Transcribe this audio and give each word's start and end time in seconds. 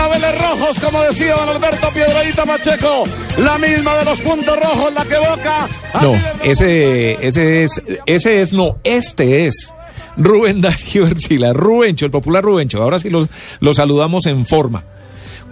Claveles 0.00 0.40
rojos, 0.40 0.80
como 0.80 1.02
decía 1.02 1.34
don 1.34 1.46
Alberto 1.50 1.88
Piedradita 1.92 2.46
Pacheco. 2.46 3.04
La 3.36 3.58
misma 3.58 3.98
de 3.98 4.06
los 4.06 4.18
puntos 4.22 4.58
rojos, 4.58 4.94
la 4.94 5.04
que 5.04 5.18
boca. 5.18 5.68
No, 6.00 6.14
ese, 6.42 7.18
ese 7.20 7.64
es, 7.64 7.82
ese 8.06 8.40
es, 8.40 8.54
no, 8.54 8.78
este 8.82 9.46
es. 9.46 9.74
Rubén 10.16 10.62
Darío 10.62 11.06
Ercila, 11.06 11.52
Rubencho, 11.52 12.06
el 12.06 12.10
popular 12.10 12.42
Rubencho. 12.42 12.82
Ahora 12.82 12.98
sí 12.98 13.10
los, 13.10 13.28
los 13.60 13.76
saludamos 13.76 14.24
en 14.24 14.46
forma. 14.46 14.84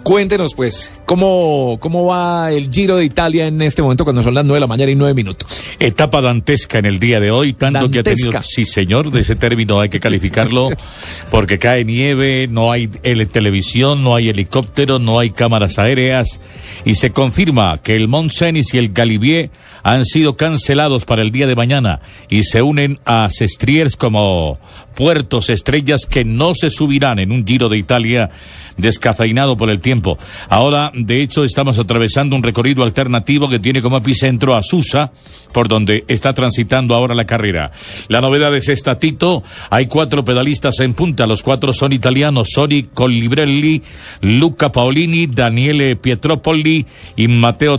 Cuéntenos, 0.03 0.53
pues, 0.55 0.91
¿cómo, 1.05 1.77
¿cómo 1.79 2.05
va 2.05 2.51
el 2.51 2.71
Giro 2.71 2.95
de 2.97 3.05
Italia 3.05 3.45
en 3.47 3.61
este 3.61 3.81
momento 3.81 4.03
cuando 4.05 4.23
son 4.23 4.33
las 4.33 4.43
nueve 4.43 4.55
de 4.57 4.61
la 4.61 4.67
mañana 4.67 4.91
y 4.91 4.95
nueve 4.95 5.13
minutos? 5.13 5.47
Etapa 5.79 6.21
dantesca 6.21 6.79
en 6.79 6.85
el 6.85 6.99
día 6.99 7.19
de 7.19 7.29
hoy, 7.31 7.53
tanto 7.53 7.91
que 7.91 7.99
ha 7.99 8.03
tenido... 8.03 8.31
Dantesca. 8.31 8.43
Sí, 8.43 8.65
señor, 8.65 9.11
de 9.11 9.21
ese 9.21 9.35
término 9.35 9.79
hay 9.79 9.89
que 9.89 9.99
calificarlo, 9.99 10.69
porque 11.31 11.59
cae 11.59 11.85
nieve, 11.85 12.47
no 12.49 12.71
hay 12.71 12.89
ele- 13.03 13.25
televisión, 13.27 14.03
no 14.03 14.15
hay 14.15 14.29
helicóptero, 14.29 14.97
no 14.99 15.19
hay 15.19 15.29
cámaras 15.29 15.77
aéreas, 15.77 16.39
y 16.85 16.95
se 16.95 17.11
confirma 17.11 17.79
que 17.83 17.95
el 17.95 18.07
Mont 18.07 18.31
Cenis 18.31 18.73
y 18.73 18.77
el 18.79 18.89
Galibier 18.93 19.51
han 19.83 20.05
sido 20.05 20.35
cancelados 20.37 21.05
para 21.05 21.21
el 21.21 21.31
día 21.31 21.45
de 21.47 21.55
mañana 21.55 22.01
y 22.29 22.43
se 22.43 22.61
unen 22.61 22.99
a 23.05 23.29
Sestriers 23.29 23.95
como 23.95 24.59
puertos 24.99 25.49
estrellas 25.49 26.05
que 26.05 26.25
no 26.25 26.53
se 26.53 26.69
subirán 26.69 27.19
en 27.19 27.31
un 27.31 27.47
Giro 27.47 27.69
de 27.69 27.77
Italia 27.77 28.29
descafeinado 28.75 29.55
por 29.55 29.69
el 29.69 29.79
tiempo. 29.79 30.17
Ahora, 30.49 30.91
de 30.93 31.21
hecho, 31.21 31.45
estamos 31.45 31.79
atravesando 31.79 32.35
un 32.35 32.43
recorrido 32.43 32.83
alternativo 32.83 33.47
que 33.47 33.59
tiene 33.59 33.81
como 33.81 33.95
epicentro 33.95 34.55
a 34.55 34.61
Susa, 34.61 35.13
por 35.53 35.69
donde 35.69 36.03
está 36.09 36.33
transitando 36.33 36.95
ahora 36.95 37.15
la 37.15 37.25
carrera. 37.25 37.71
La 38.09 38.19
novedad 38.19 38.53
es 38.53 38.67
esta, 38.67 38.99
Tito. 38.99 39.41
Hay 39.69 39.87
cuatro 39.87 40.25
pedalistas 40.25 40.77
en 40.81 40.93
punta. 40.93 41.25
Los 41.25 41.43
cuatro 41.43 41.71
son 41.71 41.93
italianos. 41.93 42.49
Sori 42.51 42.89
Collibrelli, 42.93 43.81
Luca 44.19 44.69
Paolini, 44.69 45.27
Daniele 45.27 45.95
Pietropoli 45.95 46.85
y 47.15 47.29
Matteo 47.29 47.77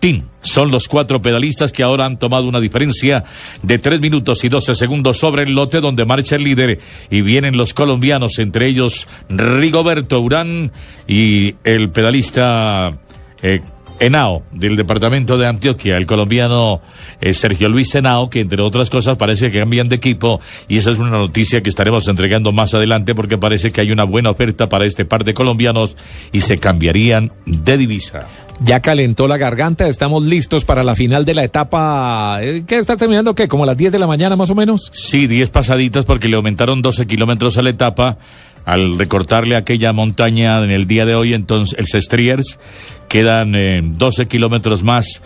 Trentin. 0.00 0.24
Son 0.42 0.70
los 0.70 0.88
cuatro 0.88 1.20
pedalistas 1.20 1.70
que 1.70 1.82
ahora 1.82 2.06
han 2.06 2.18
tomado 2.18 2.48
una 2.48 2.60
diferencia 2.60 3.24
de 3.62 3.78
3 3.78 4.00
minutos 4.00 4.42
y 4.42 4.48
12 4.48 4.74
segundos 4.74 5.18
sobre 5.18 5.42
el 5.42 5.54
lote 5.54 5.82
donde 5.82 6.06
marcha 6.06 6.36
el 6.36 6.44
líder 6.44 6.80
y 7.10 7.20
vienen 7.20 7.58
los 7.58 7.74
colombianos, 7.74 8.38
entre 8.38 8.66
ellos 8.66 9.06
Rigoberto 9.28 10.18
Urán 10.20 10.72
y 11.06 11.56
el 11.64 11.90
pedalista 11.90 12.94
eh, 13.42 13.60
Henao 14.00 14.44
del 14.50 14.76
departamento 14.76 15.36
de 15.36 15.46
Antioquia, 15.46 15.98
el 15.98 16.06
colombiano 16.06 16.80
eh, 17.20 17.34
Sergio 17.34 17.68
Luis 17.68 17.94
Henao, 17.94 18.30
que 18.30 18.40
entre 18.40 18.62
otras 18.62 18.88
cosas 18.88 19.18
parece 19.18 19.50
que 19.50 19.60
cambian 19.60 19.90
de 19.90 19.96
equipo 19.96 20.40
y 20.68 20.78
esa 20.78 20.92
es 20.92 20.98
una 20.98 21.10
noticia 21.10 21.62
que 21.62 21.68
estaremos 21.68 22.08
entregando 22.08 22.50
más 22.50 22.72
adelante 22.72 23.14
porque 23.14 23.36
parece 23.36 23.72
que 23.72 23.82
hay 23.82 23.92
una 23.92 24.04
buena 24.04 24.30
oferta 24.30 24.70
para 24.70 24.86
este 24.86 25.04
par 25.04 25.24
de 25.24 25.34
colombianos 25.34 25.98
y 26.32 26.40
se 26.40 26.58
cambiarían 26.58 27.30
de 27.44 27.76
divisa. 27.76 28.26
Ya 28.62 28.80
calentó 28.80 29.26
la 29.26 29.38
garganta, 29.38 29.88
estamos 29.88 30.22
listos 30.22 30.66
para 30.66 30.84
la 30.84 30.94
final 30.94 31.24
de 31.24 31.32
la 31.32 31.44
etapa. 31.44 32.40
eh, 32.42 32.64
¿Qué 32.66 32.78
está 32.78 32.96
terminando? 32.96 33.34
¿Qué? 33.34 33.48
¿Como 33.48 33.64
a 33.64 33.66
las 33.66 33.76
10 33.76 33.90
de 33.92 33.98
la 33.98 34.06
mañana 34.06 34.36
más 34.36 34.50
o 34.50 34.54
menos? 34.54 34.90
Sí, 34.92 35.26
10 35.26 35.48
pasaditas 35.48 36.04
porque 36.04 36.28
le 36.28 36.36
aumentaron 36.36 36.82
12 36.82 37.06
kilómetros 37.06 37.56
a 37.56 37.62
la 37.62 37.70
etapa 37.70 38.18
al 38.66 38.98
recortarle 38.98 39.56
aquella 39.56 39.94
montaña 39.94 40.62
en 40.62 40.70
el 40.70 40.86
día 40.86 41.06
de 41.06 41.14
hoy, 41.14 41.32
entonces 41.32 41.78
el 41.78 41.86
Sestriers 41.86 42.58
quedan 43.08 43.54
eh, 43.54 43.80
12 43.82 44.26
kilómetros 44.28 44.82
más 44.82 45.22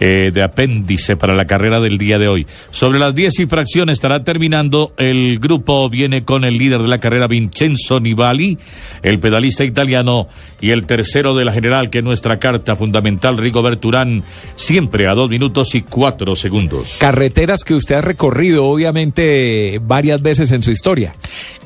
eh, 0.00 0.30
de 0.32 0.42
apéndice 0.42 1.16
para 1.16 1.34
la 1.34 1.46
carrera 1.46 1.80
del 1.80 1.98
día 1.98 2.18
de 2.18 2.28
hoy. 2.28 2.46
Sobre 2.70 2.98
las 2.98 3.14
10 3.14 3.40
y 3.40 3.46
fracción 3.46 3.90
estará 3.90 4.24
terminando, 4.24 4.92
el 4.96 5.38
grupo 5.38 5.88
viene 5.88 6.24
con 6.24 6.44
el 6.44 6.58
líder 6.58 6.82
de 6.82 6.88
la 6.88 6.98
carrera 6.98 7.26
Vincenzo 7.26 8.00
Nibali, 8.00 8.58
el 9.02 9.18
pedalista 9.18 9.64
italiano 9.64 10.28
y 10.60 10.70
el 10.70 10.86
tercero 10.86 11.34
de 11.34 11.44
la 11.44 11.52
general, 11.52 11.90
que 11.90 11.98
es 11.98 12.04
nuestra 12.04 12.38
carta 12.38 12.76
fundamental, 12.76 13.36
Rigoberto 13.36 13.88
Urán, 13.88 14.24
siempre 14.56 15.08
a 15.08 15.14
2 15.14 15.30
minutos 15.30 15.74
y 15.74 15.82
4 15.82 16.36
segundos. 16.36 16.98
Carreteras 17.00 17.64
que 17.64 17.74
usted 17.74 17.96
ha 17.96 18.00
recorrido, 18.00 18.66
obviamente, 18.66 19.80
varias 19.82 20.22
veces 20.22 20.50
en 20.52 20.62
su 20.62 20.70
historia. 20.70 21.14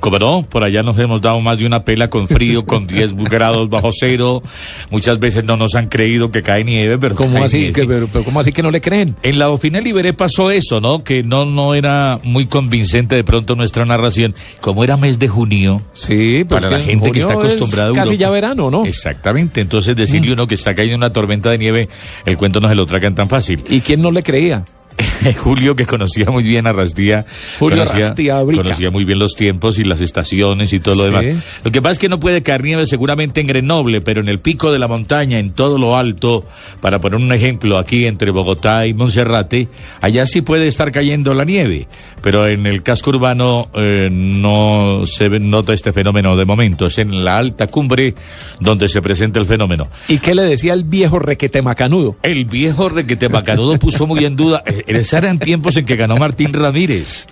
Como 0.02 0.18
no, 0.18 0.42
por 0.42 0.64
allá 0.64 0.82
nos 0.82 0.98
hemos 0.98 1.20
dado 1.20 1.40
más 1.40 1.60
de 1.60 1.64
una 1.64 1.84
pela 1.84 2.10
con 2.10 2.26
frío, 2.26 2.66
con 2.66 2.88
10 2.88 3.14
grados 3.30 3.70
bajo 3.70 3.90
cero. 3.92 4.42
Muchas 4.90 5.20
veces 5.20 5.44
no 5.44 5.56
nos 5.56 5.76
han 5.76 5.86
creído 5.86 6.32
que 6.32 6.42
cae 6.42 6.64
nieve, 6.64 6.98
pero 6.98 7.14
¿Cómo 7.14 7.44
así? 7.44 7.58
nieve. 7.58 7.72
que, 7.72 7.84
pero, 7.84 8.08
pero 8.12 8.24
¿Cómo 8.24 8.40
así 8.40 8.50
que 8.50 8.64
no 8.64 8.72
le 8.72 8.80
creen? 8.80 9.14
En 9.22 9.38
la 9.38 9.44
Dauphiné 9.44 9.80
Liberé 9.80 10.12
pasó 10.12 10.50
eso, 10.50 10.80
¿no? 10.80 11.04
Que 11.04 11.22
no, 11.22 11.44
no 11.44 11.76
era 11.76 12.18
muy 12.24 12.46
convincente 12.46 13.14
de 13.14 13.22
pronto 13.22 13.54
nuestra 13.54 13.84
narración. 13.84 14.34
Como 14.60 14.82
era 14.82 14.96
mes 14.96 15.20
de 15.20 15.28
junio, 15.28 15.80
Sí, 15.92 16.44
pues 16.48 16.64
para 16.64 16.78
la 16.78 16.84
gente 16.84 17.12
que 17.12 17.20
está 17.20 17.34
es 17.34 17.38
acostumbrada 17.38 17.90
a 17.90 17.92
Casi 17.92 18.16
ya 18.16 18.28
verano, 18.28 18.72
¿no? 18.72 18.82
Mm. 18.82 18.86
Exactamente. 18.86 19.60
Entonces 19.60 19.94
decirle 19.94 20.32
uno 20.32 20.48
que 20.48 20.56
está 20.56 20.74
cayendo 20.74 20.96
una 20.96 21.12
tormenta 21.12 21.48
de 21.48 21.58
nieve, 21.58 21.88
el 22.26 22.36
cuento 22.36 22.58
no 22.58 22.68
se 22.68 22.74
lo 22.74 22.86
tragan 22.86 23.14
tan 23.14 23.28
fácil. 23.28 23.62
¿Y 23.68 23.82
quién 23.82 24.02
no 24.02 24.10
le 24.10 24.24
creía? 24.24 24.64
Julio, 25.38 25.76
que 25.76 25.86
conocía 25.86 26.26
muy 26.26 26.42
bien 26.42 26.66
a 26.66 26.72
Rastía, 26.72 27.26
Julio 27.58 27.78
conocía, 27.78 28.08
Rastía 28.08 28.40
conocía 28.40 28.90
muy 28.90 29.04
bien 29.04 29.18
los 29.18 29.34
tiempos 29.34 29.78
y 29.78 29.84
las 29.84 30.00
estaciones 30.00 30.72
y 30.72 30.80
todo 30.80 30.94
lo 30.96 31.04
demás. 31.04 31.24
Lo 31.64 31.72
que 31.72 31.80
pasa 31.82 31.92
es 31.92 31.98
que 31.98 32.08
no 32.08 32.20
puede 32.20 32.42
caer 32.42 32.62
nieve 32.62 32.86
seguramente 32.86 33.40
en 33.40 33.46
Grenoble, 33.46 34.00
pero 34.00 34.20
en 34.20 34.28
el 34.28 34.38
pico 34.40 34.72
de 34.72 34.78
la 34.78 34.88
montaña, 34.88 35.38
en 35.38 35.50
todo 35.50 35.78
lo 35.78 35.96
alto, 35.96 36.44
para 36.80 37.00
poner 37.00 37.18
un 37.20 37.32
ejemplo 37.32 37.78
aquí 37.78 38.06
entre 38.06 38.30
Bogotá 38.30 38.86
y 38.86 38.94
Monserrate, 38.94 39.68
allá 40.00 40.26
sí 40.26 40.42
puede 40.42 40.66
estar 40.68 40.92
cayendo 40.92 41.34
la 41.34 41.44
nieve, 41.44 41.86
pero 42.20 42.46
en 42.46 42.66
el 42.66 42.82
casco 42.82 43.10
urbano 43.10 43.68
eh, 43.74 44.08
no 44.10 45.02
se 45.06 45.28
nota 45.28 45.72
este 45.72 45.92
fenómeno 45.92 46.36
de 46.36 46.44
momento. 46.44 46.86
Es 46.86 46.98
en 46.98 47.24
la 47.24 47.38
alta 47.38 47.66
cumbre 47.66 48.14
donde 48.60 48.88
se 48.88 49.02
presenta 49.02 49.38
el 49.38 49.46
fenómeno. 49.46 49.88
¿Y 50.08 50.18
qué 50.18 50.34
le 50.34 50.42
decía 50.42 50.72
el 50.74 50.84
viejo 50.84 51.18
requete 51.18 51.62
macanudo? 51.62 52.16
El 52.22 52.44
viejo 52.44 52.88
requete 52.88 53.28
macanudo 53.28 53.78
puso 53.78 54.06
muy 54.06 54.24
en 54.24 54.36
duda. 54.36 54.62
Esos 55.00 55.12
eran 55.14 55.38
tiempos 55.38 55.76
en 55.76 55.84
que 55.84 55.96
ganó 55.96 56.16
Martín 56.16 56.52
Ramírez. 56.52 57.26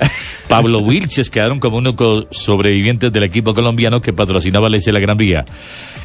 Pablo 0.49 0.81
Wilches 0.81 1.31
quedaron 1.31 1.61
como 1.61 1.77
uno 1.79 1.95
sobrevivientes 2.31 3.13
del 3.13 3.23
equipo 3.23 3.55
colombiano 3.55 4.01
que 4.01 4.13
patrocinaba 4.13 4.69
la 4.69 4.79
la 4.93 5.01
Gran 5.01 5.17
Vía. 5.17 5.45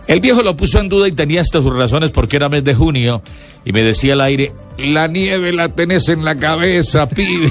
El 0.08 0.20
viejo 0.20 0.44
lo 0.44 0.56
puso 0.56 0.80
en 0.80 0.90
duda 0.90 1.08
y 1.08 1.12
tenía 1.14 1.42
hasta 1.42 1.62
sus 1.62 1.76
razones 1.76 2.12
porque 2.12 2.36
era 2.36 2.50
mes 2.50 2.64
de 2.64 2.76
junio 2.76 3.24
y 3.66 3.72
me 3.72 3.82
decía 3.84 4.14
al 4.14 4.22
aire, 4.22 4.54
la 4.78 5.08
nieve 5.08 5.52
la 5.52 5.70
tenés 5.70 6.08
en 6.10 6.24
la 6.24 6.36
cabeza, 6.36 7.08
pibe. 7.10 7.50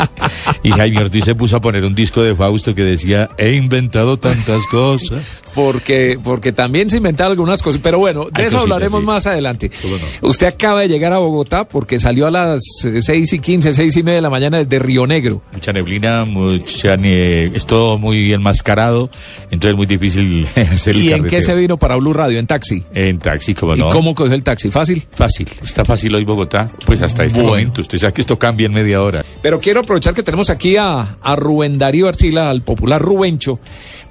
y 0.62 0.70
Jaime 0.70 1.00
Ortiz 1.02 1.24
se 1.24 1.34
puso 1.34 1.56
a 1.56 1.60
poner 1.60 1.84
un 1.84 1.94
disco 1.94 2.22
de 2.22 2.34
Fausto 2.34 2.74
que 2.74 2.82
decía, 2.82 3.30
he 3.38 3.52
inventado 3.54 4.16
tantas 4.18 4.66
cosas. 4.66 5.42
Porque, 5.54 6.18
porque 6.20 6.50
también 6.50 6.90
se 6.90 6.96
inventaron 6.96 7.30
algunas 7.32 7.62
cosas. 7.62 7.80
Pero 7.80 8.00
bueno, 8.00 8.24
de 8.24 8.30
Hay 8.42 8.48
eso 8.48 8.56
cositas, 8.56 8.62
hablaremos 8.62 9.00
sí. 9.02 9.06
más 9.06 9.26
adelante. 9.26 9.70
¿Cómo 9.82 9.96
no? 9.98 10.28
Usted 10.28 10.48
acaba 10.48 10.80
de 10.80 10.88
llegar 10.88 11.12
a 11.12 11.18
Bogotá 11.18 11.62
porque 11.68 12.00
salió 12.00 12.26
a 12.26 12.32
las 12.32 12.60
eh, 12.84 13.00
seis 13.02 13.32
y 13.34 13.38
quince, 13.38 13.72
seis 13.72 13.96
y 13.96 14.02
media 14.02 14.16
de 14.16 14.22
la 14.22 14.30
mañana 14.30 14.58
desde 14.58 14.80
Río 14.80 15.06
Negro. 15.06 15.42
mucha 15.52 15.72
neblina, 15.72 16.24
mucha 16.24 16.96
nie- 16.96 17.52
es 17.54 17.66
todo 17.66 17.98
muy 17.98 18.32
enmascarado, 18.32 19.10
entonces 19.44 19.70
es 19.72 19.76
muy 19.76 19.86
difícil 19.86 20.48
hacer 20.56 20.96
el 20.96 21.02
¿Y 21.04 21.12
en 21.12 21.24
qué 21.26 21.40
se 21.40 21.54
vino 21.54 21.76
para 21.76 21.94
Blue 21.96 22.12
Radio? 22.14 22.40
¿En 22.40 22.48
taxi? 22.48 22.82
En 22.92 23.18
taxi, 23.20 23.54
como 23.54 23.76
¿Y 23.76 23.78
no. 23.78 23.90
cómo 23.90 24.12
cogió 24.16 24.34
el 24.34 24.42
taxi? 24.42 24.72
¿Fácil? 24.72 25.04
Fácil, 25.14 25.43
está 25.62 25.84
fácil 25.84 26.14
hoy 26.14 26.24
Bogotá, 26.24 26.70
pues 26.86 27.02
hasta 27.02 27.24
este 27.24 27.38
Bueno. 27.40 27.50
momento. 27.50 27.80
Usted 27.80 27.98
sabe 27.98 28.12
que 28.12 28.20
esto 28.20 28.38
cambia 28.38 28.66
en 28.66 28.74
media 28.74 29.02
hora. 29.02 29.24
Pero 29.42 29.60
quiero 29.60 29.80
aprovechar 29.80 30.14
que 30.14 30.22
tenemos 30.22 30.50
aquí 30.50 30.76
a, 30.76 31.16
a 31.20 31.36
Rubén 31.36 31.78
Darío 31.78 32.08
Arcila, 32.08 32.50
al 32.50 32.62
popular 32.62 33.00
Rubencho, 33.00 33.58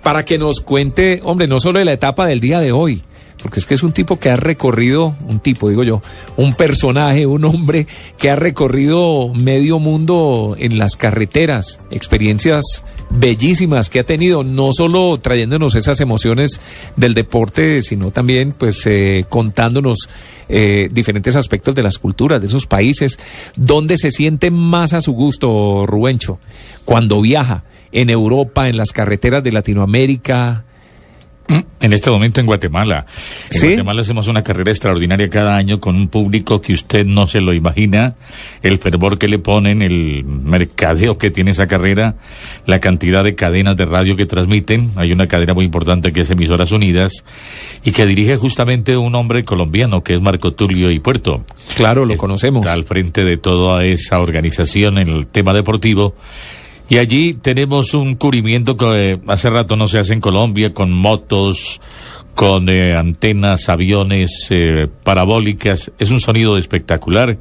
para 0.01 0.25
que 0.25 0.37
nos 0.37 0.59
cuente, 0.61 1.21
hombre, 1.23 1.47
no 1.47 1.59
solo 1.59 1.79
de 1.79 1.85
la 1.85 1.93
etapa 1.93 2.25
del 2.27 2.39
día 2.39 2.59
de 2.59 2.71
hoy, 2.71 3.03
porque 3.43 3.59
es 3.59 3.65
que 3.65 3.75
es 3.75 3.83
un 3.83 3.91
tipo 3.91 4.19
que 4.19 4.29
ha 4.29 4.37
recorrido, 4.37 5.17
un 5.27 5.41
tipo, 5.41 5.67
digo 5.67 5.83
yo, 5.83 6.01
un 6.37 6.55
personaje, 6.55 7.25
un 7.25 7.43
hombre 7.43 7.87
que 8.17 8.29
ha 8.29 8.37
recorrido 8.37 9.33
medio 9.33 9.79
mundo 9.79 10.55
en 10.57 10.77
las 10.77 10.95
carreteras, 10.95 11.81
experiencias 11.91 12.63
bellísimas 13.09 13.89
que 13.89 13.99
ha 13.99 14.05
tenido, 14.05 14.45
no 14.45 14.71
solo 14.71 15.19
trayéndonos 15.21 15.75
esas 15.75 15.99
emociones 15.99 16.61
del 16.95 17.13
deporte, 17.13 17.83
sino 17.83 18.11
también 18.11 18.53
pues 18.53 18.87
eh, 18.87 19.25
contándonos 19.27 20.07
eh, 20.47 20.87
diferentes 20.89 21.35
aspectos 21.35 21.75
de 21.75 21.83
las 21.83 21.97
culturas 21.97 22.39
de 22.39 22.47
esos 22.47 22.65
países, 22.65 23.19
donde 23.57 23.97
se 23.97 24.11
siente 24.11 24.51
más 24.51 24.93
a 24.93 25.01
su 25.01 25.11
gusto, 25.11 25.85
Rubencho, 25.85 26.39
cuando 26.85 27.19
viaja 27.19 27.65
en 27.91 28.09
Europa, 28.09 28.69
en 28.69 28.77
las 28.77 28.93
carreteras 28.93 29.43
de 29.43 29.51
Latinoamérica, 29.51 30.63
En 31.47 31.91
este 31.91 32.09
momento 32.09 32.39
en 32.39 32.45
Guatemala. 32.45 33.05
En 33.51 33.59
¿Sí? 33.59 33.67
Guatemala 33.67 34.01
hacemos 34.01 34.27
una 34.27 34.43
carrera 34.43 34.71
extraordinaria 34.71 35.29
cada 35.29 35.57
año 35.57 35.79
con 35.81 35.95
un 35.95 36.07
público 36.07 36.61
que 36.61 36.71
usted 36.73 37.05
no 37.05 37.27
se 37.27 37.41
lo 37.41 37.53
imagina, 37.53 38.15
el 38.61 38.77
fervor 38.77 39.17
que 39.17 39.27
le 39.27 39.39
ponen, 39.39 39.81
el 39.81 40.23
mercadeo 40.23 41.17
que 41.17 41.31
tiene 41.31 41.51
esa 41.51 41.67
carrera, 41.67 42.15
la 42.65 42.79
cantidad 42.79 43.23
de 43.23 43.35
cadenas 43.35 43.75
de 43.75 43.85
radio 43.85 44.15
que 44.15 44.25
transmiten. 44.25 44.91
Hay 44.95 45.11
una 45.11 45.27
cadena 45.27 45.53
muy 45.53 45.65
importante 45.65 46.13
que 46.13 46.21
es 46.21 46.29
Emisoras 46.29 46.71
Unidas 46.71 47.25
y 47.83 47.91
que 47.91 48.05
dirige 48.05 48.37
justamente 48.37 48.95
un 48.95 49.13
hombre 49.15 49.43
colombiano 49.43 50.01
que 50.03 50.13
es 50.13 50.21
Marco 50.21 50.53
Tulio 50.53 50.89
y 50.91 50.99
Puerto. 50.99 51.43
Claro, 51.75 52.05
lo 52.05 52.13
Está 52.13 52.21
conocemos. 52.21 52.65
al 52.65 52.85
frente 52.85 53.25
de 53.25 53.35
toda 53.35 53.83
esa 53.83 54.19
organización 54.21 54.97
en 54.97 55.09
el 55.09 55.27
tema 55.27 55.53
deportivo. 55.53 56.15
Y 56.89 56.97
allí 56.97 57.33
tenemos 57.33 57.93
un 57.93 58.15
cubrimiento 58.15 58.77
que 58.77 59.13
eh, 59.13 59.19
hace 59.27 59.49
rato 59.49 59.75
no 59.75 59.87
se 59.87 59.99
hace 59.99 60.13
en 60.13 60.21
Colombia, 60.21 60.73
con 60.73 60.91
motos, 60.91 61.79
con 62.35 62.67
eh, 62.69 62.95
antenas, 62.95 63.69
aviones, 63.69 64.47
eh, 64.49 64.87
parabólicas. 65.03 65.91
Es 65.99 66.11
un 66.11 66.19
sonido 66.19 66.57
espectacular. 66.57 67.37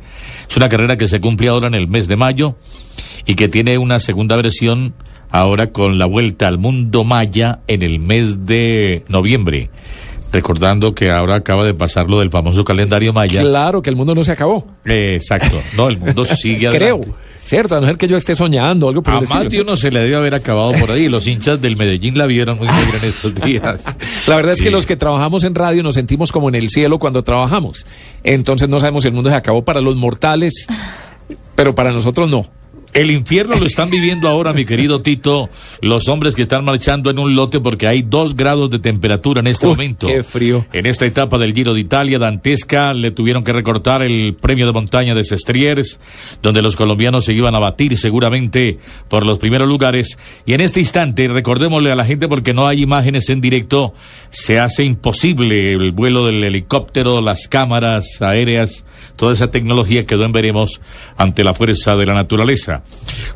Es 0.49 0.57
una 0.57 0.69
carrera 0.69 0.97
que 0.97 1.09
se 1.09 1.21
cumple 1.21 1.49
ahora 1.49 1.67
en 1.67 1.75
el 1.75 1.89
mes 1.89 2.09
de 2.09 2.17
mayo 2.17 2.55
y 3.27 3.35
que 3.35 3.49
tiene 3.49 3.79
una 3.79 3.99
segunda 4.01 4.37
versión 4.37 4.95
ahora 5.31 5.69
con 5.69 5.99
la 5.99 6.07
vuelta 6.07 6.47
al 6.47 6.59
mundo 6.59 7.05
maya 7.05 7.61
en 7.67 7.83
el 7.83 7.99
mes 7.99 8.47
de 8.47 9.05
noviembre. 9.09 9.71
Recordando 10.31 10.95
que 10.95 11.11
ahora 11.11 11.37
acaba 11.37 11.65
de 11.65 11.75
pasar 11.75 12.09
lo 12.09 12.21
del 12.21 12.31
famoso 12.31 12.65
calendario 12.65 13.13
maya. 13.13 13.41
Claro 13.41 13.83
que 13.83 13.91
el 13.91 13.97
mundo 13.97 14.15
no 14.15 14.23
se 14.23 14.33
acabó. 14.33 14.67
Eh, 14.85 15.15
exacto. 15.17 15.61
No, 15.77 15.89
el 15.89 15.99
mundo 15.99 16.25
sigue 16.25 16.71
Creo. 16.73 17.01
¿Cierto? 17.45 17.77
A 17.77 17.81
no 17.81 17.87
ser 17.87 17.97
que 17.97 18.07
yo 18.07 18.17
esté 18.17 18.37
soñando 18.37 18.89
algo 18.89 19.03
por 19.03 19.15
A 19.15 19.19
el 19.19 19.29
más 19.29 19.49
de 19.49 19.61
uno 19.61 19.77
se 19.77 19.91
le 19.91 20.01
debe 20.01 20.17
haber 20.17 20.35
acabado 20.35 20.73
por 20.79 20.91
ahí. 20.91 21.09
Los 21.09 21.27
hinchas 21.27 21.61
del 21.61 21.77
Medellín 21.77 22.17
la 22.17 22.27
vieron 22.27 22.57
muy 22.57 22.69
negra 22.69 22.99
en 22.99 23.05
estos 23.05 23.35
días. 23.35 23.85
La 24.27 24.37
verdad 24.37 24.53
es 24.53 24.63
que 24.63 24.71
los 24.71 24.87
que 24.87 24.97
trabajamos 24.97 25.43
en 25.45 25.55
radio 25.55 25.83
nos 25.83 25.97
sentimos 25.97 26.31
como 26.31 26.49
en 26.49 26.55
el 26.55 26.69
cielo 26.71 26.99
cuando 26.99 27.25
trabajamos. 27.25 27.85
Entonces 28.23 28.69
no 28.69 28.79
sabemos 28.79 29.03
si 29.03 29.09
el 29.09 29.15
mundo 29.15 29.31
se 29.31 29.37
acabó 29.37 29.65
para 29.65 29.81
los 29.81 29.97
mortales, 29.97 30.67
pero 31.57 31.75
para 31.75 31.91
nosotros 31.91 32.29
no. 32.29 32.47
El 32.95 33.11
infierno 33.11 33.57
lo 33.57 33.65
están 33.65 33.89
viviendo 33.89 34.29
ahora, 34.29 34.53
mi 34.53 34.67
querido 34.67 35.01
Tito, 35.01 35.49
los 35.81 36.09
hombres 36.09 36.35
que 36.35 36.43
están 36.43 36.63
marchando 36.63 37.09
en 37.09 37.19
un 37.19 37.35
lote 37.35 37.59
porque 37.59 37.87
hay 37.87 38.03
dos 38.03 38.37
grados 38.37 38.69
de 38.69 38.81
temperatura 38.81 39.41
en 39.41 39.47
este 39.47 39.67
Uy, 39.67 39.73
momento. 39.73 40.07
qué 40.09 40.23
frío. 40.23 40.67
En 40.75 40.85
esta 40.85 41.07
etapa 41.07 41.39
del 41.39 41.55
Giro 41.55 41.73
de 41.73 41.81
Italia, 41.81 42.19
dantesca, 42.19 42.93
le 42.93 43.11
tuvieron 43.11 43.45
que 43.45 43.55
recortar 43.55 44.03
el 44.03 44.37
premio 44.39 44.67
de 44.67 44.73
montaña 44.73 45.15
de 45.15 45.25
Sestriers, 45.25 46.01
donde 46.43 46.61
los 46.61 46.77
colombianos 46.77 47.25
se 47.25 47.33
iban 47.33 47.55
a 47.55 47.59
batir 47.59 47.97
seguramente 47.97 48.79
por 49.09 49.25
los 49.25 49.39
primeros 49.39 49.67
lugares. 49.67 50.19
Y 50.45 50.53
en 50.53 50.61
este 50.61 50.81
instante, 50.81 51.29
recordémosle 51.29 51.93
a 51.93 51.97
la 51.97 52.05
gente 52.05 52.29
porque 52.29 52.53
no 52.53 52.69
hay 52.69 52.83
imágenes 52.83 53.31
en 53.31 53.41
directo, 53.41 53.95
se 54.29 54.59
hace 54.59 54.85
imposible 54.85 55.73
el 55.73 55.93
vuelo 55.93 56.27
del 56.27 56.45
helicóptero, 56.45 57.23
las 57.23 57.49
cámaras 57.49 58.21
aéreas, 58.21 58.85
toda 59.17 59.33
esa 59.33 59.51
tecnología 59.51 60.05
quedó 60.05 60.27
en 60.27 60.33
veremos 60.33 60.83
ante 61.17 61.43
la 61.43 61.55
fuerza 61.55 61.97
de 61.97 62.05
la 62.05 62.13
naturaleza. 62.13 62.82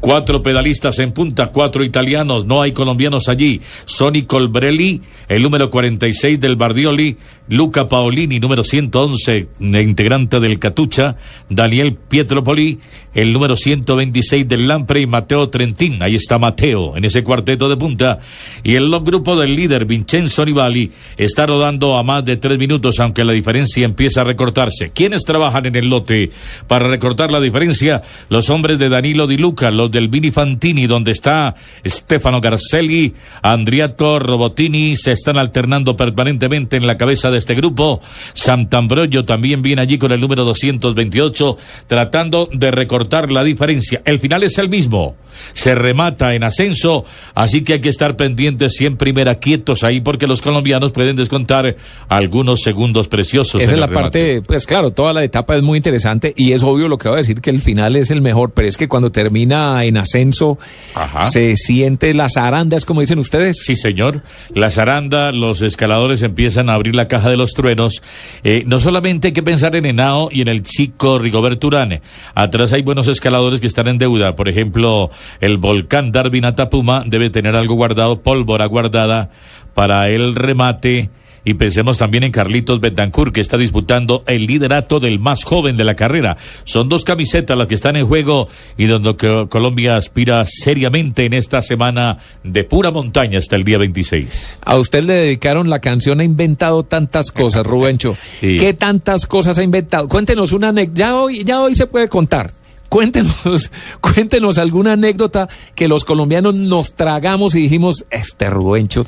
Cuatro 0.00 0.42
pedalistas 0.42 0.98
en 0.98 1.12
punta, 1.12 1.48
cuatro 1.48 1.82
italianos, 1.82 2.44
no 2.44 2.62
hay 2.62 2.72
colombianos 2.72 3.28
allí. 3.28 3.60
Sonny 3.84 4.22
Colbrelli, 4.22 5.00
el 5.28 5.42
número 5.42 5.70
46 5.70 6.38
del 6.40 6.56
Bardioli, 6.56 7.16
Luca 7.48 7.88
Paolini, 7.88 8.40
número 8.40 8.64
111, 8.64 9.48
integrante 9.60 10.40
del 10.40 10.58
Catucha, 10.58 11.16
Daniel 11.48 11.94
Pietropoli, 11.94 12.80
el 13.14 13.32
número 13.32 13.56
126 13.56 14.46
del 14.48 14.68
Lampre 14.68 15.00
y 15.00 15.06
Mateo 15.06 15.48
Trentín. 15.48 16.02
Ahí 16.02 16.16
está 16.16 16.38
Mateo 16.38 16.96
en 16.96 17.04
ese 17.04 17.22
cuarteto 17.22 17.68
de 17.68 17.76
punta. 17.76 18.18
Y 18.62 18.74
el 18.74 18.90
grupo 19.00 19.36
del 19.36 19.56
líder, 19.56 19.84
Vincenzo 19.84 20.44
Nibali, 20.44 20.92
está 21.16 21.46
rodando 21.46 21.96
a 21.96 22.02
más 22.02 22.24
de 22.24 22.36
tres 22.36 22.58
minutos, 22.58 23.00
aunque 23.00 23.24
la 23.24 23.32
diferencia 23.32 23.84
empieza 23.84 24.20
a 24.20 24.24
recortarse. 24.24 24.90
¿Quiénes 24.90 25.24
trabajan 25.24 25.66
en 25.66 25.76
el 25.76 25.88
lote 25.88 26.30
para 26.66 26.88
recortar 26.88 27.30
la 27.30 27.40
diferencia? 27.40 28.02
Los 28.28 28.50
hombres 28.50 28.78
de 28.78 28.88
Danilo 28.88 29.26
Di 29.26 29.35
Luca, 29.36 29.70
los 29.70 29.90
del 29.90 30.08
Vini 30.08 30.30
Fantini, 30.30 30.86
donde 30.86 31.12
está 31.12 31.54
Stefano 31.86 32.40
Garcelli, 32.40 33.14
Andriato 33.42 34.18
Robotini, 34.18 34.96
se 34.96 35.12
están 35.12 35.38
alternando 35.38 35.96
permanentemente 35.96 36.76
en 36.76 36.86
la 36.86 36.98
cabeza 36.98 37.30
de 37.30 37.38
este 37.38 37.54
grupo. 37.54 38.00
Sant'Ambrogio 38.34 39.24
también 39.24 39.62
viene 39.62 39.82
allí 39.82 39.96
con 39.96 40.12
el 40.12 40.20
número 40.20 40.44
228, 40.44 41.56
tratando 41.86 42.48
de 42.52 42.70
recortar 42.70 43.32
la 43.32 43.44
diferencia. 43.44 44.02
El 44.04 44.20
final 44.20 44.42
es 44.42 44.58
el 44.58 44.68
mismo. 44.68 45.16
Se 45.52 45.74
remata 45.74 46.34
en 46.34 46.44
ascenso, 46.44 47.04
así 47.34 47.62
que 47.62 47.74
hay 47.74 47.80
que 47.80 47.90
estar 47.90 48.16
pendientes 48.16 48.72
siempre 48.72 49.06
primera 49.06 49.36
quietos 49.36 49.84
ahí 49.84 50.00
porque 50.00 50.26
los 50.26 50.42
colombianos 50.42 50.90
pueden 50.90 51.14
descontar 51.14 51.76
algunos 52.08 52.60
segundos 52.60 53.06
preciosos. 53.06 53.62
Esa 53.62 53.74
es 53.74 53.78
la 53.78 53.86
remate. 53.86 54.02
parte, 54.02 54.42
pues 54.42 54.66
claro, 54.66 54.90
toda 54.90 55.12
la 55.12 55.22
etapa 55.22 55.54
es 55.54 55.62
muy 55.62 55.76
interesante 55.76 56.34
y 56.36 56.54
es 56.54 56.64
obvio 56.64 56.88
lo 56.88 56.98
que 56.98 57.08
va 57.08 57.14
a 57.14 57.18
decir 57.18 57.40
que 57.40 57.50
el 57.50 57.60
final 57.60 57.94
es 57.94 58.10
el 58.10 58.20
mejor, 58.20 58.50
pero 58.50 58.66
es 58.66 58.76
que 58.76 58.88
cuando 58.88 59.12
termina 59.26 59.82
en 59.84 59.96
ascenso 59.96 60.56
Ajá. 60.94 61.30
se 61.30 61.56
siente 61.56 62.14
las 62.14 62.34
zarandas, 62.34 62.84
como 62.84 63.00
dicen 63.00 63.18
ustedes. 63.18 63.56
Sí, 63.64 63.74
señor. 63.74 64.22
La 64.54 64.70
zaranda, 64.70 65.32
los 65.32 65.62
escaladores 65.62 66.22
empiezan 66.22 66.70
a 66.70 66.74
abrir 66.74 66.94
la 66.94 67.08
caja 67.08 67.28
de 67.28 67.36
los 67.36 67.50
truenos. 67.54 68.02
Eh, 68.44 68.62
no 68.66 68.78
solamente 68.78 69.28
hay 69.28 69.32
que 69.32 69.42
pensar 69.42 69.74
en 69.74 69.84
Henao 69.84 70.28
y 70.30 70.42
en 70.42 70.48
el 70.48 70.62
chico 70.62 71.18
Rigoberto 71.18 71.66
Urán. 71.66 72.00
Atrás 72.36 72.72
hay 72.72 72.82
buenos 72.82 73.08
escaladores 73.08 73.58
que 73.58 73.66
están 73.66 73.88
en 73.88 73.98
deuda. 73.98 74.36
Por 74.36 74.48
ejemplo, 74.48 75.10
el 75.40 75.58
volcán 75.58 76.12
Darwin 76.12 76.44
Atapuma 76.44 77.02
debe 77.04 77.28
tener 77.28 77.56
algo 77.56 77.74
guardado, 77.74 78.22
pólvora 78.22 78.66
guardada 78.66 79.30
para 79.74 80.08
el 80.08 80.36
remate. 80.36 81.10
Y 81.46 81.54
pensemos 81.54 81.96
también 81.96 82.24
en 82.24 82.32
Carlitos 82.32 82.80
Betancourt, 82.80 83.32
que 83.32 83.40
está 83.40 83.56
disputando 83.56 84.24
el 84.26 84.46
liderato 84.48 84.98
del 84.98 85.20
más 85.20 85.44
joven 85.44 85.76
de 85.76 85.84
la 85.84 85.94
carrera. 85.94 86.36
Son 86.64 86.88
dos 86.88 87.04
camisetas 87.04 87.56
las 87.56 87.68
que 87.68 87.76
están 87.76 87.94
en 87.94 88.04
juego 88.04 88.48
y 88.76 88.86
donde 88.86 89.14
co- 89.16 89.48
Colombia 89.48 89.96
aspira 89.96 90.44
seriamente 90.44 91.24
en 91.24 91.34
esta 91.34 91.62
semana 91.62 92.18
de 92.42 92.64
pura 92.64 92.90
montaña 92.90 93.38
hasta 93.38 93.54
el 93.54 93.62
día 93.62 93.78
26. 93.78 94.58
A 94.60 94.76
usted 94.76 95.04
le 95.04 95.12
dedicaron 95.14 95.70
la 95.70 95.78
canción, 95.78 96.18
ha 96.18 96.24
inventado 96.24 96.82
tantas 96.82 97.30
cosas, 97.30 97.64
Rubencho. 97.66 98.16
Sí. 98.40 98.56
¿Qué 98.58 98.74
tantas 98.74 99.24
cosas 99.26 99.56
ha 99.58 99.62
inventado? 99.62 100.08
Cuéntenos 100.08 100.50
una 100.50 100.70
anécdota, 100.70 100.98
ya 100.98 101.14
hoy, 101.16 101.44
ya 101.44 101.60
hoy 101.60 101.76
se 101.76 101.86
puede 101.86 102.08
contar. 102.08 102.52
Cuéntenos, 102.88 103.70
cuéntenos 104.00 104.58
alguna 104.58 104.92
anécdota 104.92 105.48
que 105.74 105.88
los 105.88 106.04
colombianos 106.04 106.54
nos 106.54 106.94
tragamos 106.94 107.54
y 107.54 107.62
dijimos, 107.62 108.04
este 108.10 108.50
Rubencho, 108.50 109.06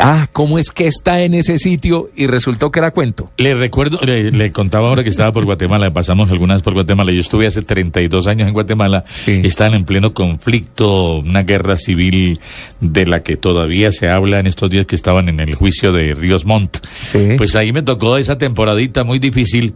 ah, 0.00 0.28
¿cómo 0.32 0.58
es 0.58 0.70
que 0.70 0.86
está 0.86 1.22
en 1.22 1.34
ese 1.34 1.58
sitio? 1.58 2.10
Y 2.16 2.26
resultó 2.26 2.70
que 2.70 2.80
era 2.80 2.90
cuento. 2.90 3.30
Le 3.36 3.54
recuerdo, 3.54 3.98
le, 4.02 4.30
le 4.30 4.52
contaba 4.52 4.88
ahora 4.88 5.02
que 5.02 5.10
estaba 5.10 5.32
por 5.32 5.44
Guatemala, 5.44 5.92
pasamos 5.92 6.30
algunas 6.30 6.62
por 6.62 6.74
Guatemala. 6.74 7.12
Yo 7.12 7.20
estuve 7.20 7.46
hace 7.46 7.62
32 7.62 8.26
años 8.26 8.48
en 8.48 8.54
Guatemala. 8.54 9.04
Sí. 9.12 9.40
Están 9.44 9.74
en 9.74 9.84
pleno 9.84 10.14
conflicto, 10.14 11.18
una 11.18 11.42
guerra 11.42 11.78
civil 11.78 12.38
de 12.80 13.06
la 13.06 13.22
que 13.22 13.36
todavía 13.36 13.92
se 13.92 14.08
habla 14.08 14.40
en 14.40 14.46
estos 14.46 14.70
días 14.70 14.86
que 14.86 14.96
estaban 14.96 15.28
en 15.28 15.40
el 15.40 15.54
juicio 15.54 15.92
de 15.92 16.14
Ríos 16.14 16.44
Montt. 16.44 16.78
Sí. 17.02 17.34
Pues 17.36 17.56
ahí 17.56 17.72
me 17.72 17.82
tocó 17.82 18.16
esa 18.16 18.38
temporadita 18.38 19.04
muy 19.04 19.18
difícil. 19.18 19.74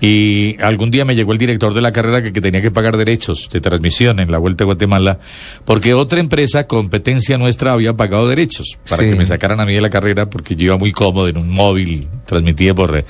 Y 0.00 0.56
algún 0.62 0.90
día 0.90 1.04
me 1.04 1.14
llegó 1.14 1.32
el 1.32 1.38
director 1.38 1.74
de 1.74 1.80
la 1.82 1.92
carrera 1.92 2.22
que, 2.22 2.32
que 2.32 2.40
tenía 2.40 2.62
que 2.62 2.70
pagar 2.70 2.96
derechos 2.96 3.48
de 3.52 3.60
transmisión 3.60 4.18
en 4.20 4.30
la 4.32 4.38
Vuelta 4.38 4.64
a 4.64 4.66
Guatemala, 4.66 5.18
porque 5.64 5.92
otra 5.92 6.20
empresa, 6.20 6.66
competencia 6.66 7.36
nuestra, 7.36 7.72
había 7.72 7.94
pagado 7.94 8.26
derechos 8.28 8.78
para 8.88 9.02
Sí. 9.02 9.10
que 9.10 9.16
me 9.16 9.26
sacaran 9.26 9.60
a 9.60 9.66
mí 9.66 9.74
de 9.74 9.80
la 9.82 9.90
carrera, 9.90 10.30
porque 10.30 10.56
yo 10.56 10.64
iba 10.66 10.78
muy 10.78 10.92
cómodo 10.92 11.28
en 11.28 11.36
un 11.36 11.50
móvil, 11.50 12.08
transmitía 12.24 12.74
por 12.74 12.96
eh, 12.96 13.04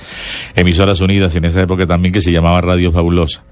emisoras 0.55 0.99
unidas 1.01 1.33
en 1.35 1.45
esa 1.45 1.61
época 1.61 1.85
también 1.85 2.13
que 2.13 2.21
se 2.21 2.31
llamaba 2.31 2.59
Radio 2.61 2.91
Fabulosa. 2.91 3.43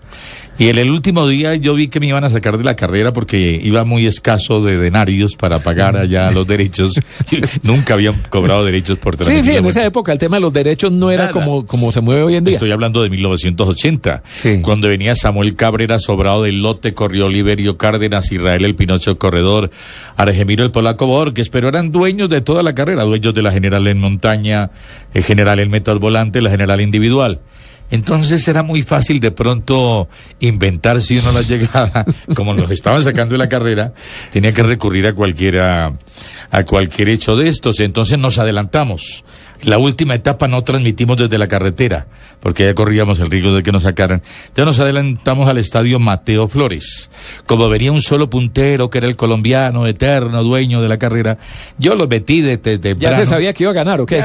Y 0.60 0.68
en 0.68 0.78
el 0.78 0.90
último 0.92 1.26
día 1.26 1.56
yo 1.56 1.74
vi 1.74 1.88
que 1.88 2.02
me 2.02 2.08
iban 2.08 2.24
a 2.26 2.30
sacar 2.30 2.58
de 2.58 2.66
la 2.66 2.76
carrera 2.76 3.14
porque 3.14 3.60
iba 3.64 3.86
muy 3.86 4.06
escaso 4.06 4.62
de 4.64 4.78
denarios 4.78 5.36
para 5.36 5.58
pagar 5.60 5.96
allá 5.96 6.30
los 6.32 6.46
derechos. 6.48 7.00
Nunca 7.64 7.94
habían 7.94 8.16
cobrado 8.30 8.66
derechos 8.66 8.98
por 9.00 9.14
Sí, 9.14 9.20
transmitir 9.20 9.46
sí, 9.46 9.52
la 9.54 9.58
en 9.60 9.66
esa 9.68 9.86
época 9.86 10.12
el 10.12 10.18
tema 10.20 10.36
de 10.36 10.42
los 10.42 10.52
derechos 10.52 10.92
no 10.92 11.12
era 11.12 11.32
como, 11.32 11.66
como 11.66 11.94
se 11.94 12.02
mueve 12.02 12.24
hoy 12.24 12.36
en 12.36 12.44
día. 12.44 12.54
Estoy 12.54 12.72
hablando 12.72 13.02
de 13.02 13.10
1980, 13.10 14.22
Sí. 14.30 14.60
cuando 14.62 14.90
venía 14.90 15.16
Samuel 15.16 15.56
Cabrera 15.56 15.98
sobrado 16.00 16.44
del 16.44 16.62
lote, 16.62 16.94
corrió 16.94 17.28
Oliverio 17.28 17.78
Cárdenas, 17.78 18.30
Israel 18.34 18.66
el 18.66 18.76
Pinocho 18.76 19.18
Corredor, 19.18 19.70
Argemiro 20.18 20.66
el 20.66 20.72
Polaco 20.72 21.08
Borges, 21.08 21.48
pero 21.50 21.70
eran 21.70 21.92
dueños 21.92 22.30
de 22.30 22.42
toda 22.42 22.64
la 22.64 22.76
carrera, 22.76 23.04
dueños 23.06 23.34
de 23.34 23.42
la 23.44 23.52
general 23.54 23.88
en 23.88 24.00
montaña, 24.00 24.72
el 25.14 25.24
general 25.24 25.60
en 25.62 25.70
metas 25.72 26.00
volante, 26.00 26.42
la 26.42 26.50
general 26.50 26.82
individual. 26.82 27.40
Entonces 27.92 28.48
era 28.48 28.64
muy 28.64 28.84
fácil 28.84 29.20
de 29.20 29.32
pronto 29.32 30.08
inventar 30.40 31.02
si 31.02 31.18
uno 31.18 31.32
la 31.32 31.42
llegada, 31.42 32.06
como 32.36 32.54
nos 32.54 32.70
estaban 32.72 33.02
sacando 33.02 33.34
de 33.34 33.40
la 33.40 33.50
carrera, 33.50 33.94
tenía 34.32 34.52
que 34.52 34.64
recurrir 34.64 35.08
a 35.08 35.14
cualquiera, 35.14 35.94
a 36.52 36.64
cualquier 36.66 37.10
hecho 37.10 37.36
de 37.36 37.50
estos. 37.50 37.80
Entonces 37.80 38.20
nos 38.20 38.38
adelantamos. 38.38 39.24
La 39.62 39.78
última 39.78 40.16
etapa 40.16 40.48
no 40.48 40.64
transmitimos 40.64 41.18
desde 41.18 41.38
la 41.38 41.50
carretera, 41.50 42.08
porque 42.40 42.64
ya 42.64 42.74
corríamos 42.74 43.20
el 43.20 43.30
riesgo 43.30 43.54
de 43.54 43.62
que 43.62 43.74
nos 43.74 43.84
sacaran. 43.84 44.22
Ya 44.56 44.64
nos 44.64 44.80
adelantamos 44.80 45.50
al 45.50 45.58
estadio 45.58 46.00
Mateo 46.00 46.48
Flores. 46.48 47.10
Como 47.46 47.68
venía 47.68 47.92
un 47.92 48.02
solo 48.02 48.30
puntero, 48.30 48.90
que 48.90 49.00
era 49.00 49.08
el 49.08 49.18
colombiano 49.18 49.86
eterno, 49.86 50.44
dueño 50.44 50.82
de 50.82 50.88
la 50.88 50.98
carrera, 50.98 51.40
yo 51.78 51.96
lo 51.96 52.08
metí 52.08 52.40
de, 52.40 52.56
de, 52.56 52.78
de 52.78 52.96
¿Ya 52.98 53.16
se 53.18 53.26
sabía 53.26 53.52
que 53.52 53.66
iba 53.66 53.72
a 53.72 53.76
ganar 53.76 54.00
o 54.00 54.06
qué? 54.06 54.24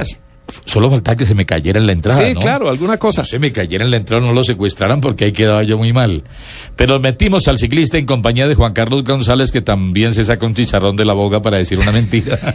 Solo 0.65 0.91
faltaba 0.91 1.17
que 1.17 1.25
se 1.25 1.35
me 1.35 1.47
cayera 1.47 1.81
en 1.81 1.87
la 1.87 1.93
entrada. 1.93 2.27
Sí, 2.27 2.35
¿no? 2.35 2.41
claro, 2.41 2.69
alguna 2.69 2.99
cosa. 2.99 3.23
No 3.23 3.25
se 3.25 3.39
me 3.39 3.51
cayera 3.51 3.85
en 3.85 3.91
la 3.91 3.97
entrada, 3.97 4.25
no 4.25 4.33
lo 4.33 4.45
secuestraran 4.45 5.01
porque 5.01 5.25
ahí 5.25 5.33
quedaba 5.33 5.63
yo 5.63 5.79
muy 5.79 5.93
mal. 5.93 6.23
Pero 6.77 7.01
metimos 7.01 7.49
al 7.49 7.59
ciclista 7.59 7.97
en 7.99 8.07
compañía 8.07 8.47
de 8.47 8.55
Juan 8.55 8.73
Carlos 8.73 9.05
González, 9.05 9.51
que 9.51 9.63
también 9.63 10.13
se 10.15 10.25
saca 10.25 10.45
un 10.45 10.55
chicharrón 10.55 10.97
de 10.97 11.05
la 11.05 11.15
boca 11.15 11.41
para 11.41 11.57
decir 11.57 11.79
una 11.79 11.93
mentira. 11.93 12.39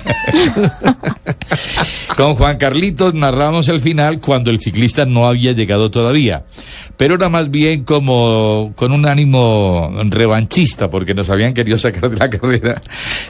Con 2.16 2.36
Juan 2.36 2.58
Carlitos 2.58 3.14
narramos 3.14 3.70
el 3.70 3.80
final 3.80 4.20
cuando 4.20 4.52
el 4.52 4.60
ciclista 4.60 5.06
no 5.06 5.26
había 5.26 5.54
llegado 5.54 5.90
todavía. 5.90 6.44
Pero 6.98 7.16
era 7.16 7.30
más 7.30 7.50
bien 7.50 7.86
como 7.86 8.74
con 8.76 8.92
un 8.92 9.08
ánimo 9.08 9.90
revanchista, 10.10 10.90
porque 10.90 11.14
nos 11.14 11.30
habían 11.30 11.54
querido 11.54 11.78
sacar 11.78 12.10
de 12.10 12.18
la 12.18 12.30
carrera 12.30 12.82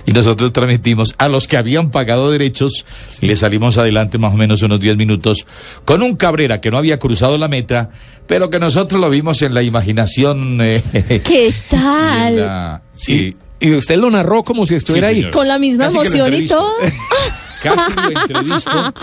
y 0.08 0.12
nosotros 0.12 0.51
transmitimos 0.51 1.13
a 1.20 1.28
los 1.28 1.48
que 1.48 1.58
habían 1.58 1.92
pagado 1.92 2.32
derechos, 2.32 2.84
le 3.22 3.36
salimos 3.36 3.78
adelante 3.78 4.18
más 4.18 4.34
o 4.34 4.38
menos 4.38 4.49
unos 4.63 4.79
10 4.79 4.98
minutos 4.98 5.46
con 5.86 6.01
un 6.03 6.15
Cabrera 6.15 6.60
que 6.62 6.72
no 6.72 6.77
había 6.77 6.98
cruzado 7.00 7.38
la 7.38 7.48
meta, 7.48 7.89
pero 8.27 8.50
que 8.50 8.60
nosotros 8.60 9.00
lo 9.00 9.10
vimos 9.10 9.41
en 9.41 9.53
la 9.53 9.62
imaginación. 9.63 10.60
eh, 10.62 10.84
¿Qué 11.25 11.48
y 11.50 11.53
tal? 11.70 12.36
la- 12.36 12.82
sí, 12.94 13.36
Y 13.60 13.74
usted 13.74 13.98
lo 13.98 14.10
narró 14.10 14.44
como 14.44 14.65
si 14.65 14.75
estuviera 14.75 15.10
Sí, 15.10 15.24
ahí. 15.25 15.32
Con 15.32 15.48
la 15.48 15.58
misma 15.60 15.86
Casi 15.86 15.98
emoción 15.98 16.34
y 16.34 16.48
todo. 16.48 16.72
casi 17.63 17.94
lo 17.96 18.22
entrevisto. 18.22 18.94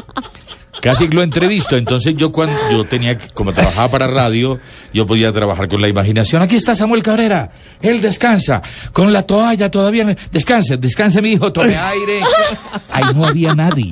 Casi 0.81 1.09
lo 1.09 1.23
entrevisto, 1.23 1.76
entonces 1.79 2.15
yo 2.17 2.31
cuando 2.31 2.55
yo 2.71 2.85
tenía, 2.85 3.17
que- 3.17 3.29
como 3.31 3.53
trabajaba 3.53 3.91
para 3.91 4.07
radio, 4.07 4.61
yo 4.93 5.07
podía 5.07 5.33
trabajar 5.33 5.69
con 5.69 5.81
la 5.81 5.88
imaginación. 5.88 6.43
Aquí 6.43 6.55
está 6.57 6.76
Samuel 6.76 7.03
Cabrera, 7.03 7.50
él 7.81 8.00
descansa, 8.03 8.62
con 8.93 9.11
la 9.12 9.23
toalla 9.23 9.71
todavía, 9.71 10.15
descanse, 10.31 10.76
descanse 10.76 11.23
mi 11.23 11.33
hijo, 11.33 11.50
tome 11.50 11.75
aire. 11.76 12.21
Ahí 12.93 13.05
no 13.15 13.25
había 13.26 13.55
nadie. 13.55 13.88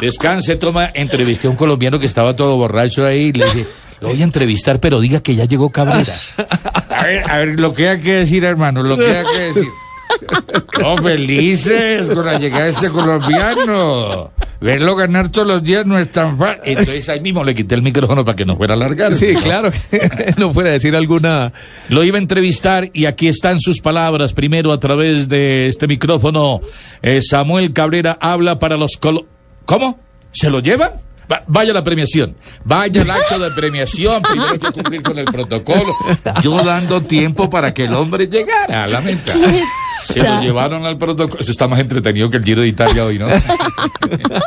Descanse, 0.00 0.56
toma, 0.56 0.90
entrevisté 0.94 1.46
a 1.46 1.50
un 1.50 1.56
colombiano 1.56 1.98
que 1.98 2.06
estaba 2.06 2.34
todo 2.34 2.56
borracho 2.56 3.04
ahí 3.04 3.24
y 3.24 3.32
le 3.32 3.44
dije, 3.44 3.66
lo 4.00 4.08
voy 4.08 4.20
a 4.20 4.24
entrevistar, 4.24 4.80
pero 4.80 5.00
diga 5.00 5.20
que 5.22 5.34
ya 5.34 5.44
llegó 5.44 5.70
Cabrera. 5.70 6.14
A 6.88 7.04
ver, 7.04 7.30
a 7.30 7.36
ver, 7.38 7.60
lo 7.60 7.72
que 7.72 7.88
hay 7.88 8.00
que 8.00 8.12
decir, 8.14 8.44
hermano, 8.44 8.82
lo 8.82 8.96
que 8.96 9.06
hay 9.06 9.24
que 9.24 9.40
decir. 9.40 9.68
No, 10.80 10.96
felices 10.96 12.08
con 12.10 12.26
la 12.26 12.38
llegada 12.38 12.64
de 12.64 12.70
este 12.70 12.90
colombiano. 12.90 14.30
Verlo 14.60 14.94
ganar 14.94 15.30
todos 15.30 15.46
los 15.46 15.62
días 15.62 15.86
no 15.86 15.98
es 15.98 16.10
tan 16.10 16.36
fácil. 16.36 16.60
Entonces 16.64 17.08
ahí 17.08 17.20
mismo 17.20 17.44
le 17.44 17.54
quité 17.54 17.74
el 17.74 17.82
micrófono 17.82 18.24
para 18.24 18.36
que 18.36 18.44
no 18.44 18.56
fuera 18.56 18.74
a 18.74 18.76
alargar. 18.76 19.14
Sí, 19.14 19.34
claro. 19.34 19.70
no 20.36 20.52
fuera 20.52 20.70
a 20.70 20.72
decir 20.72 20.94
alguna. 20.94 21.52
Lo 21.88 22.04
iba 22.04 22.16
a 22.16 22.20
entrevistar 22.20 22.90
y 22.92 23.06
aquí 23.06 23.28
están 23.28 23.60
sus 23.60 23.80
palabras. 23.80 24.32
Primero 24.32 24.72
a 24.72 24.80
través 24.80 25.28
de 25.28 25.68
este 25.68 25.86
micrófono, 25.86 26.60
eh, 27.02 27.20
Samuel 27.22 27.72
Cabrera 27.72 28.18
habla 28.20 28.58
para 28.58 28.76
los 28.76 28.96
colo... 28.98 29.26
¿Cómo? 29.70 30.00
¿Se 30.32 30.50
lo 30.50 30.58
llevan? 30.58 30.90
Va- 31.30 31.44
vaya 31.46 31.72
la 31.72 31.84
premiación, 31.84 32.34
vaya 32.64 33.02
al 33.02 33.10
acto 33.12 33.38
de 33.38 33.52
premiación, 33.52 34.20
primero 34.20 34.50
hay 34.50 34.58
que 34.58 34.72
cumplir 34.72 35.00
con 35.00 35.16
el 35.16 35.26
protocolo. 35.26 35.94
Yo 36.42 36.60
dando 36.64 37.00
tiempo 37.02 37.48
para 37.48 37.72
que 37.72 37.84
el 37.84 37.94
hombre 37.94 38.26
llegara 38.26 38.82
a 38.82 38.86
la 38.88 39.00
meta. 39.00 39.32
Se 40.02 40.18
lo 40.20 40.40
llevaron 40.40 40.84
al 40.86 40.98
protocolo. 40.98 41.40
Eso 41.40 41.52
está 41.52 41.68
más 41.68 41.78
entretenido 41.78 42.28
que 42.30 42.38
el 42.38 42.44
Giro 42.44 42.62
de 42.62 42.68
Italia 42.68 43.04
hoy, 43.04 43.20
¿no? 43.20 43.28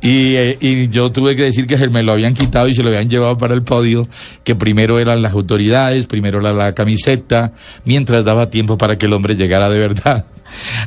y, 0.00 0.36
eh, 0.36 0.58
y 0.60 0.88
yo 0.88 1.10
tuve 1.12 1.36
que 1.36 1.42
decir 1.42 1.66
que 1.66 1.78
se 1.78 1.88
me 1.88 2.02
lo 2.02 2.12
habían 2.12 2.34
quitado 2.34 2.68
y 2.68 2.74
se 2.74 2.82
lo 2.82 2.88
habían 2.88 3.08
llevado 3.08 3.38
para 3.38 3.54
el 3.54 3.62
podio, 3.62 4.08
que 4.42 4.54
primero 4.54 4.98
eran 4.98 5.22
las 5.22 5.32
autoridades, 5.34 6.06
primero 6.06 6.40
era 6.40 6.52
la 6.52 6.74
camiseta, 6.74 7.52
mientras 7.84 8.24
daba 8.24 8.50
tiempo 8.50 8.76
para 8.78 8.96
que 8.98 9.06
el 9.06 9.12
hombre 9.12 9.36
llegara 9.36 9.70
de 9.70 9.78
verdad 9.78 10.24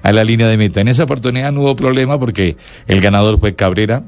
a 0.04 0.12
la 0.12 0.24
línea 0.24 0.48
de 0.48 0.58
meta. 0.58 0.82
En 0.82 0.88
esa 0.88 1.04
oportunidad 1.04 1.52
no 1.52 1.62
hubo 1.62 1.76
problema 1.76 2.20
porque 2.20 2.56
el 2.88 3.02
ganador 3.02 3.40
fue 3.40 3.56
Cabrera, 3.56 4.04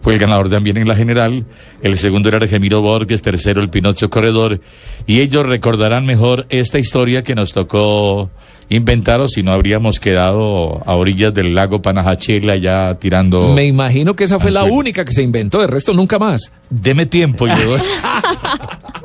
fue 0.00 0.14
el 0.14 0.18
ganador 0.18 0.48
también 0.50 0.76
en 0.78 0.88
la 0.88 0.96
general, 0.96 1.44
el 1.82 1.96
segundo 1.96 2.28
era 2.28 2.44
Gemiro 2.48 2.80
Borges, 2.82 3.22
tercero 3.22 3.60
el 3.62 3.70
Pinocho 3.70 4.10
Corredor, 4.10 4.60
y 5.06 5.20
ellos 5.20 5.46
recordarán 5.46 6.04
mejor 6.06 6.46
esta 6.48 6.78
historia 6.80 7.22
que 7.22 7.34
nos 7.36 7.52
tocó 7.52 8.28
inventar 8.68 9.20
o 9.20 9.28
si 9.28 9.42
no 9.42 9.52
habríamos 9.52 10.00
quedado 10.00 10.82
a 10.86 10.94
orillas 10.94 11.34
del 11.34 11.54
lago 11.54 11.82
Panajachela 11.82 12.56
ya 12.56 12.94
tirando... 12.98 13.52
Me 13.54 13.66
imagino 13.66 14.16
que 14.16 14.24
esa 14.24 14.40
fue 14.40 14.50
la 14.50 14.60
suelo. 14.60 14.74
única 14.76 15.04
que 15.04 15.12
se 15.12 15.22
inventó, 15.22 15.60
de 15.60 15.66
resto 15.66 15.92
nunca 15.92 16.18
más. 16.18 16.50
Deme 16.70 17.04
tiempo, 17.06 17.46
y 17.46 17.50
le 17.50 17.64
doy- 17.66 17.80